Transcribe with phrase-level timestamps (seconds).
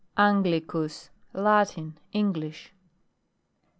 [0.17, 1.11] ANGLICUS.
[1.35, 1.95] Latin.
[2.11, 2.73] English.